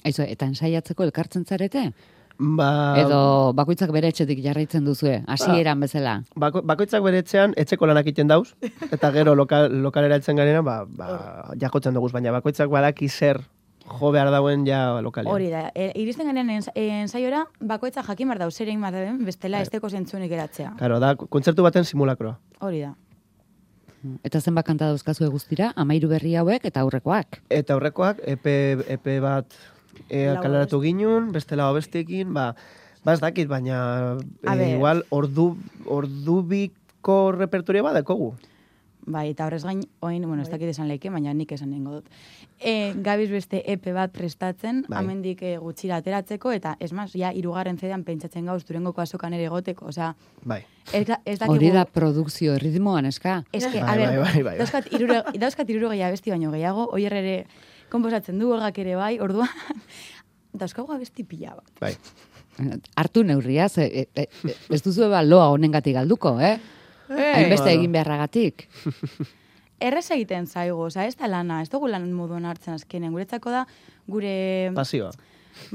Aizu, 0.05 0.25
eta 0.25 0.47
ensaiatzeko 0.49 1.05
elkartzen 1.07 1.45
zarete? 1.45 1.91
Ba, 2.41 2.97
Edo 2.97 3.53
bakoitzak 3.53 3.91
bere 3.93 4.09
etxetik 4.09 4.39
jarraitzen 4.41 4.85
duzue, 4.87 5.19
hasieran 5.29 5.83
bezala. 5.83 6.15
Bako, 6.41 6.63
bakoitzak 6.65 7.03
bere 7.05 7.19
etxean 7.21 7.53
etxeko 7.59 7.85
lanak 7.85 8.07
egiten 8.09 8.31
dauz, 8.31 8.55
eta 8.89 9.11
gero 9.13 9.35
lokal, 9.37 9.69
lokalera 9.83 10.17
etzen 10.17 10.39
garena, 10.41 10.63
ba, 10.65 10.79
ba, 10.87 11.09
jakotzen 11.61 11.93
dugu, 11.93 12.09
baina 12.13 12.33
bakoitzak 12.33 12.71
badaki 12.73 13.09
zer 13.09 13.43
jo 13.91 14.11
behar 14.15 14.31
dauen 14.33 14.65
ja 14.65 15.01
lokalean. 15.05 15.33
Hori 15.33 15.51
da, 15.51 15.67
e, 15.75 15.91
iristen 16.01 16.31
garen 16.31 16.49
ens, 16.49 16.69
ensaiora, 16.73 17.43
bakoitza 17.59 18.01
jakin 18.07 18.31
behar 18.31 18.41
dau 18.45 18.49
zer 18.51 18.69
egin 18.71 18.81
behar 18.81 18.97
den, 18.97 19.21
bestela 19.27 19.59
Bai. 19.59 19.67
esteko 19.67 19.89
zentzunik 19.89 20.31
eratzea. 20.31 20.73
Claro, 20.79 20.99
da, 21.03 21.13
kontzertu 21.15 21.65
baten 21.67 21.85
simulakroa. 21.85 22.37
Hori 22.61 22.81
da. 22.87 22.95
Eta 24.25 24.39
zenbat 24.41 24.65
kanta 24.65 24.87
dauzkazue 24.89 25.27
guztira, 25.29 25.73
amairu 25.77 26.09
berri 26.09 26.33
hauek 26.39 26.65
eta 26.65 26.81
aurrekoak. 26.81 27.41
Eta 27.53 27.75
aurrekoak, 27.75 28.23
epe, 28.25 28.55
epe 28.89 29.19
bat 29.21 29.53
e, 30.09 30.27
kaleratu 30.41 30.81
ginun, 30.83 31.31
beste 31.31 31.57
lau 31.59 31.71
abestiekin, 31.71 32.33
ba, 32.33 32.51
ba 33.03 33.13
ez 33.13 33.21
dakit, 33.21 33.49
baina 33.49 34.17
e, 34.43 34.71
igual 34.75 35.05
ordu, 35.09 35.55
ordubiko 35.85 37.31
repertoria 37.35 37.83
bat 37.83 37.99
dekogu. 38.01 38.33
Bai, 39.01 39.31
eta 39.31 39.47
horrez 39.47 39.63
gain, 39.65 39.81
oin, 40.05 40.21
bueno, 40.27 40.43
ez 40.43 40.49
dakit 40.51 40.69
esan 40.69 40.87
leike, 40.87 41.09
baina 41.09 41.33
nik 41.33 41.51
esan 41.55 41.71
nengo 41.73 41.95
dut. 41.95 42.09
E, 42.61 42.93
gabiz 43.01 43.31
beste 43.31 43.63
epe 43.73 43.95
bat 43.95 44.11
prestatzen, 44.13 44.83
Bai. 44.87 44.99
amendik 45.01 45.41
e, 45.41 45.55
gutxira 45.57 45.97
ateratzeko, 45.97 46.51
eta 46.53 46.75
ez 46.79 46.91
maz, 46.93 47.09
ja, 47.17 47.31
irugarren 47.33 47.79
zedean 47.79 48.03
pentsatzen 48.05 48.45
gauz, 48.45 48.61
durengoko 48.67 49.01
azokan 49.01 49.33
ere 49.33 49.47
egoteko, 49.49 49.87
osea, 49.89 50.11
Bai. 50.45 50.61
ez, 50.93 51.07
ez 51.25 51.39
dakigu... 51.39 51.55
Hori 51.55 51.71
da 51.73 51.87
produkzio 51.89 52.53
erritmoan, 52.59 53.09
eska? 53.09 53.41
Ez 53.51 53.65
que, 53.65 53.81
Bai, 53.81 53.89
a 53.89 53.97
ber, 53.97 54.05
bai, 54.05 54.17
bai, 54.17 54.33
bai, 54.35 54.43
bai. 54.51 54.55
dauzkat 54.61 54.93
irure, 54.93 55.23
dauzkat 55.41 55.73
irurogei 55.73 56.03
abesti 56.05 56.35
baino 56.35 56.53
gehiago, 56.53 56.85
oier 56.93 57.17
ere 57.23 57.35
komposatzen 57.91 58.39
du, 58.39 58.51
olgak 58.55 58.79
ere 58.81 58.95
bai, 58.99 59.13
orduan, 59.23 59.51
dauzkagu 60.61 60.93
abesti 60.95 61.25
pila 61.27 61.55
bat. 61.57 61.71
Bai. 61.81 61.95
Hartu 62.99 63.23
neurria, 63.25 63.69
ze, 63.69 63.87
e, 63.87 64.07
e, 64.15 64.27
e, 64.47 64.55
ez 64.75 64.81
duzu 64.83 65.05
eba 65.07 65.21
loa 65.23 65.49
honengatik 65.53 65.95
galduko, 65.97 66.37
eh? 66.39 66.57
Hainbeste 67.11 67.67
Bueno. 67.67 67.77
egin 67.79 67.95
beharragatik. 67.95 68.67
Errez 69.87 70.05
egiten 70.13 70.45
zaigu, 70.45 70.77
osea, 70.85 71.07
ez 71.09 71.17
da 71.17 71.27
lana, 71.27 71.61
ez 71.63 71.69
dugu 71.71 71.89
lan 71.89 72.05
moduan 72.13 72.45
hartzen 72.45 72.77
azkenen, 72.77 73.11
guretzako 73.15 73.51
da, 73.51 73.65
gure... 74.07 74.33
Pasioa. 74.77 75.09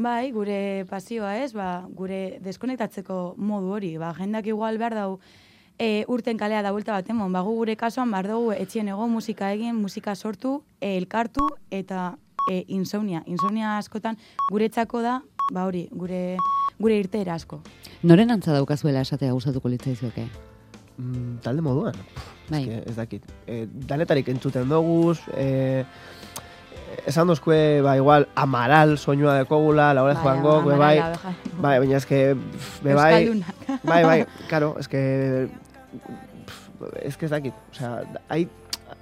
Bai, 0.01 0.31
gure 0.33 0.87
pasioa 0.89 1.35
ez, 1.43 1.51
ba, 1.53 1.87
gure 1.99 2.39
deskonektatzeko 2.45 3.35
modu 3.37 3.75
hori, 3.77 3.97
ba, 4.01 4.15
jendak 4.17 4.47
igual 4.49 4.79
behar 4.81 4.97
dau 4.97 5.11
e, 5.79 6.05
urten 6.09 6.37
kalea 6.39 6.63
da 6.63 6.73
buelta 6.73 6.93
bat 6.93 7.09
emon, 7.11 7.33
ba, 7.33 7.43
gu 7.45 7.55
gure 7.59 7.77
kasuan 7.77 8.11
behar 8.11 8.29
dugu 8.29 8.53
etxien 8.53 8.89
ego 8.89 9.09
musika 9.09 9.53
egin, 9.53 9.75
musika 9.77 10.15
sortu, 10.15 10.63
e, 10.81 10.97
elkartu 10.97 11.47
eta 11.71 12.17
e, 12.51 12.65
insomnia. 12.69 13.23
Insomnia 13.27 13.77
askotan 13.79 14.17
guretzako 14.51 15.03
da, 15.03 15.21
ba 15.53 15.65
hori, 15.67 15.89
gure, 15.93 16.37
gure 16.79 16.99
irteera 16.99 17.35
asko. 17.35 17.61
Noren 18.03 18.31
antza 18.31 18.53
daukazuela 18.53 19.01
esatea 19.01 19.33
gustatuko 19.33 19.69
litzaizuke? 19.69 20.29
Mm, 20.99 21.39
talde 21.45 21.61
moduan. 21.63 21.95
Bai. 22.49 22.63
Ez, 22.71 22.83
ez 22.93 22.97
dakit. 22.97 23.25
E, 23.47 23.67
danetarik 23.69 24.29
entzuten 24.33 24.69
doguz, 24.69 25.19
e, 25.37 25.85
esan 27.07 27.29
dozkue, 27.29 27.83
ba, 27.83 27.97
igual, 27.99 28.29
amaral 28.35 28.97
soinua 28.99 29.35
dekogula, 29.41 29.93
laure 29.95 30.15
Bai, 30.15 30.23
joan 30.23 30.43
gok, 30.43 30.65
be 30.71 30.77
bai, 30.79 30.97
abeja- 30.99 31.35
bai, 31.61 31.79
baina 31.83 31.97
eske, 31.99 32.21
be 32.83 32.95
bai, 32.95 33.29
bai, 33.83 34.03
bai, 34.05 34.19
karo, 34.49 34.75
eske, 34.83 35.03
ez 37.03 37.17
que 37.17 37.27
ez 37.27 37.31
dakit, 37.31 37.55
osea, 37.73 38.03
hai, 38.29 38.49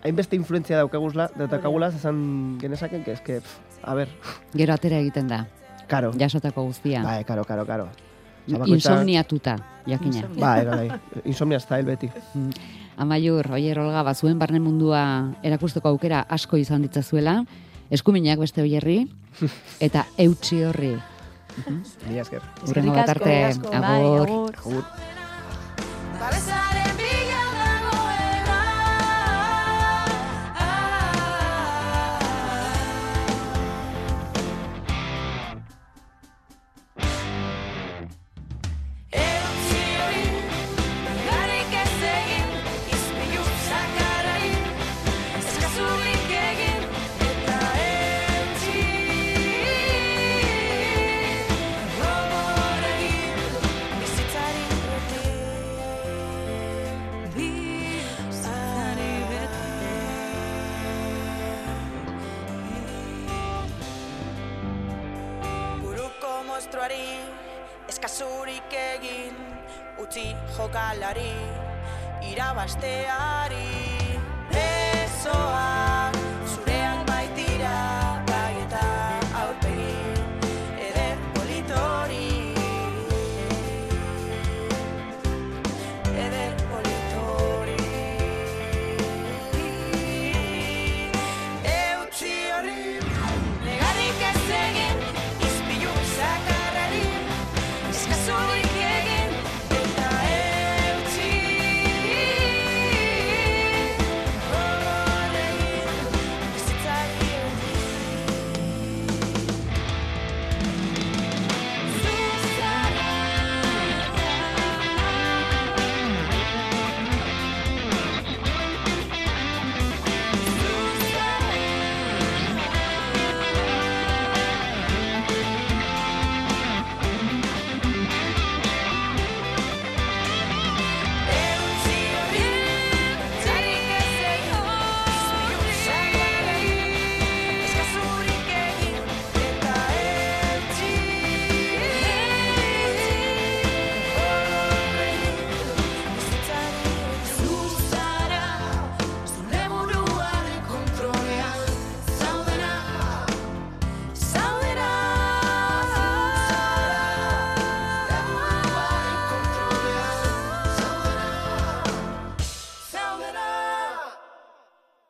hainbeste 0.05 0.37
influentzia 0.37 0.77
daukaguzla, 0.79 1.31
daukagula, 1.37 1.89
esan 1.89 2.59
genezaken, 2.61 3.05
que 3.05 3.13
ez 3.13 3.21
que, 3.21 3.41
pff, 3.41 3.59
a 3.83 3.95
ber, 3.95 4.09
Gero 4.55 4.73
atera 4.75 4.99
egiten 5.03 5.29
da, 5.29 5.47
karo. 5.89 6.13
jasotako 6.19 6.65
guztia. 6.65 7.03
Bai, 7.03 7.25
karo, 7.25 7.45
karo, 7.45 7.67
karo. 7.67 7.89
Osea, 8.47 8.59
bakoitza- 8.59 8.75
Insomniatuta, 8.75 9.57
jakina. 9.87 10.27
Bai, 10.39 10.65
bai. 10.67 10.89
Insomnia 11.25 11.61
style 11.61 11.85
beti. 11.85 12.11
Amaiur, 12.97 13.49
oier 13.57 13.79
Olga, 13.81 14.03
bazuen 14.07 14.39
barne 14.39 14.61
mundua 14.61 15.33
erakusteko 15.43 15.89
aukera 15.89 16.21
asko 16.29 16.57
izan 16.61 16.83
ditzazuela, 16.85 17.41
eskuminak 17.91 18.39
beste 18.39 18.63
oierri, 18.63 19.09
eta 19.87 20.05
eutxi 20.19 20.63
horri. 20.65 20.93
Mila 22.09 22.23
esker. 22.23 22.43
Urrengo 22.69 22.95
bat 22.95 23.09
arte, 23.15 23.35
bai, 23.71 24.05
agur. 24.05 24.55
agur. 24.59 24.85
Para 26.19 26.37
estar 26.37 26.77
en 26.77 26.94